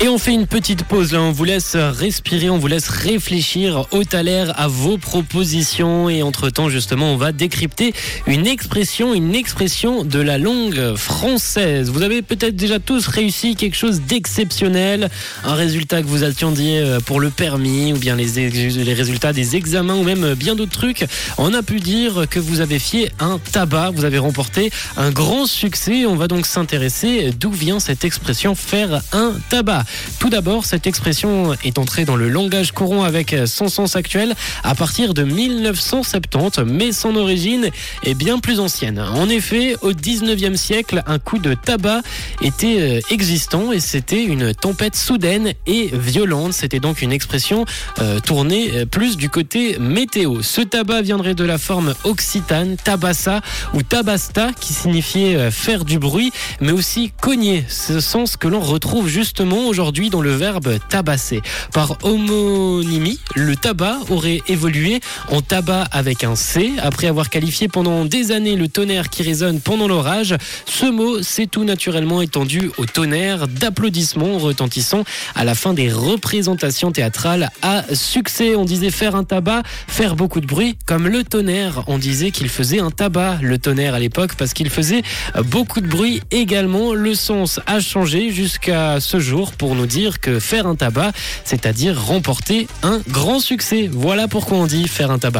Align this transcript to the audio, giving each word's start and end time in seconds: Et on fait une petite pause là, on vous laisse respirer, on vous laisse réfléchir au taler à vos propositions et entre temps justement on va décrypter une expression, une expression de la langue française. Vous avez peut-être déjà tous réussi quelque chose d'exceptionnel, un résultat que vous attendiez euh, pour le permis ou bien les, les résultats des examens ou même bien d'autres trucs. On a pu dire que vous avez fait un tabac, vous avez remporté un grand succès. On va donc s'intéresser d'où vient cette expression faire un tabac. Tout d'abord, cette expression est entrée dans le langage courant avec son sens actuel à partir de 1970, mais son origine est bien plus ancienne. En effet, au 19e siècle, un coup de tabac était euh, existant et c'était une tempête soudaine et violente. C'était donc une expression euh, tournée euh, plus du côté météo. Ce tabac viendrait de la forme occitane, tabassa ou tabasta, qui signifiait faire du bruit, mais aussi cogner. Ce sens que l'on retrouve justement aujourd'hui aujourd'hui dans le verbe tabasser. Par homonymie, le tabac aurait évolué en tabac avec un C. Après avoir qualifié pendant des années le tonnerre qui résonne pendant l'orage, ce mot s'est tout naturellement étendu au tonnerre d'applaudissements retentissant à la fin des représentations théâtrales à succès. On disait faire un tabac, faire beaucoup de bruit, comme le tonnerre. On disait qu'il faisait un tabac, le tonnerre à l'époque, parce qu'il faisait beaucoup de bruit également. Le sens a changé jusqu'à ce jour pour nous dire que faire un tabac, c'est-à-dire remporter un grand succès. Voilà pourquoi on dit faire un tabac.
Et 0.00 0.06
on 0.06 0.16
fait 0.16 0.32
une 0.32 0.46
petite 0.46 0.84
pause 0.84 1.12
là, 1.12 1.20
on 1.20 1.32
vous 1.32 1.42
laisse 1.42 1.74
respirer, 1.74 2.50
on 2.50 2.58
vous 2.58 2.68
laisse 2.68 2.88
réfléchir 2.88 3.84
au 3.90 4.04
taler 4.04 4.44
à 4.54 4.68
vos 4.68 4.96
propositions 4.96 6.08
et 6.08 6.22
entre 6.22 6.50
temps 6.50 6.68
justement 6.68 7.12
on 7.12 7.16
va 7.16 7.32
décrypter 7.32 7.92
une 8.28 8.46
expression, 8.46 9.12
une 9.12 9.34
expression 9.34 10.04
de 10.04 10.20
la 10.20 10.38
langue 10.38 10.94
française. 10.94 11.90
Vous 11.90 12.02
avez 12.02 12.22
peut-être 12.22 12.54
déjà 12.54 12.78
tous 12.78 13.08
réussi 13.08 13.56
quelque 13.56 13.76
chose 13.76 14.02
d'exceptionnel, 14.02 15.10
un 15.42 15.54
résultat 15.54 16.00
que 16.00 16.06
vous 16.06 16.22
attendiez 16.22 16.78
euh, 16.78 17.00
pour 17.00 17.18
le 17.18 17.30
permis 17.30 17.92
ou 17.92 17.96
bien 17.96 18.14
les, 18.14 18.50
les 18.50 18.94
résultats 18.94 19.32
des 19.32 19.56
examens 19.56 19.96
ou 19.96 20.04
même 20.04 20.34
bien 20.34 20.54
d'autres 20.54 20.70
trucs. 20.70 21.06
On 21.38 21.52
a 21.54 21.62
pu 21.64 21.80
dire 21.80 22.26
que 22.30 22.38
vous 22.38 22.60
avez 22.60 22.78
fait 22.78 23.10
un 23.18 23.40
tabac, 23.50 23.90
vous 23.90 24.04
avez 24.04 24.18
remporté 24.18 24.70
un 24.96 25.10
grand 25.10 25.46
succès. 25.46 26.06
On 26.06 26.14
va 26.14 26.28
donc 26.28 26.46
s'intéresser 26.46 27.32
d'où 27.32 27.50
vient 27.50 27.80
cette 27.80 28.04
expression 28.04 28.54
faire 28.54 29.02
un 29.10 29.32
tabac. 29.50 29.84
Tout 30.18 30.30
d'abord, 30.30 30.64
cette 30.64 30.86
expression 30.86 31.54
est 31.64 31.78
entrée 31.78 32.04
dans 32.04 32.16
le 32.16 32.28
langage 32.28 32.72
courant 32.72 33.04
avec 33.04 33.34
son 33.46 33.68
sens 33.68 33.96
actuel 33.96 34.34
à 34.64 34.74
partir 34.74 35.14
de 35.14 35.22
1970, 35.22 36.64
mais 36.66 36.92
son 36.92 37.16
origine 37.16 37.70
est 38.04 38.14
bien 38.14 38.38
plus 38.38 38.60
ancienne. 38.60 38.98
En 38.98 39.28
effet, 39.28 39.76
au 39.82 39.92
19e 39.92 40.56
siècle, 40.56 41.02
un 41.06 41.18
coup 41.18 41.38
de 41.38 41.54
tabac 41.54 42.00
était 42.42 42.76
euh, 42.80 43.00
existant 43.10 43.72
et 43.72 43.80
c'était 43.80 44.24
une 44.24 44.54
tempête 44.54 44.96
soudaine 44.96 45.52
et 45.66 45.90
violente. 45.92 46.52
C'était 46.52 46.80
donc 46.80 47.02
une 47.02 47.12
expression 47.12 47.64
euh, 48.00 48.20
tournée 48.20 48.70
euh, 48.74 48.86
plus 48.86 49.16
du 49.16 49.28
côté 49.28 49.78
météo. 49.78 50.42
Ce 50.42 50.60
tabac 50.60 51.02
viendrait 51.02 51.34
de 51.34 51.44
la 51.44 51.58
forme 51.58 51.94
occitane, 52.04 52.76
tabassa 52.76 53.40
ou 53.74 53.82
tabasta, 53.82 54.50
qui 54.58 54.72
signifiait 54.72 55.50
faire 55.50 55.84
du 55.84 55.98
bruit, 55.98 56.32
mais 56.60 56.72
aussi 56.72 57.12
cogner. 57.20 57.64
Ce 57.68 58.00
sens 58.00 58.36
que 58.36 58.48
l'on 58.48 58.60
retrouve 58.60 59.08
justement 59.08 59.66
aujourd'hui 59.66 59.77
aujourd'hui 59.78 60.10
dans 60.10 60.22
le 60.22 60.32
verbe 60.32 60.80
tabasser. 60.88 61.40
Par 61.72 61.98
homonymie, 62.02 63.20
le 63.36 63.54
tabac 63.54 63.98
aurait 64.10 64.42
évolué 64.48 64.98
en 65.30 65.40
tabac 65.40 65.84
avec 65.92 66.24
un 66.24 66.34
C. 66.34 66.72
Après 66.82 67.06
avoir 67.06 67.30
qualifié 67.30 67.68
pendant 67.68 68.04
des 68.04 68.32
années 68.32 68.56
le 68.56 68.66
tonnerre 68.66 69.08
qui 69.08 69.22
résonne 69.22 69.60
pendant 69.60 69.86
l'orage, 69.86 70.34
ce 70.66 70.86
mot 70.86 71.22
s'est 71.22 71.46
tout 71.46 71.62
naturellement 71.62 72.20
étendu 72.22 72.72
au 72.76 72.86
tonnerre 72.86 73.46
d'applaudissements 73.46 74.38
retentissant 74.38 75.04
à 75.36 75.44
la 75.44 75.54
fin 75.54 75.74
des 75.74 75.92
représentations 75.92 76.90
théâtrales 76.90 77.50
à 77.62 77.84
succès. 77.94 78.56
On 78.56 78.64
disait 78.64 78.90
faire 78.90 79.14
un 79.14 79.22
tabac, 79.22 79.62
faire 79.86 80.16
beaucoup 80.16 80.40
de 80.40 80.46
bruit, 80.46 80.76
comme 80.86 81.06
le 81.06 81.22
tonnerre. 81.22 81.84
On 81.86 81.98
disait 81.98 82.32
qu'il 82.32 82.48
faisait 82.48 82.80
un 82.80 82.90
tabac, 82.90 83.38
le 83.42 83.58
tonnerre 83.58 83.94
à 83.94 84.00
l'époque, 84.00 84.34
parce 84.36 84.54
qu'il 84.54 84.70
faisait 84.70 85.02
beaucoup 85.44 85.80
de 85.80 85.86
bruit 85.86 86.20
également. 86.32 86.94
Le 86.94 87.14
sens 87.14 87.60
a 87.66 87.78
changé 87.78 88.32
jusqu'à 88.32 88.98
ce 88.98 89.20
jour 89.20 89.52
pour 89.68 89.76
nous 89.76 89.86
dire 89.86 90.20
que 90.20 90.40
faire 90.40 90.66
un 90.66 90.76
tabac, 90.76 91.12
c'est-à-dire 91.44 92.02
remporter 92.02 92.68
un 92.82 93.02
grand 93.10 93.38
succès. 93.38 93.90
Voilà 93.92 94.26
pourquoi 94.26 94.56
on 94.56 94.66
dit 94.66 94.88
faire 94.88 95.10
un 95.10 95.18
tabac. 95.18 95.36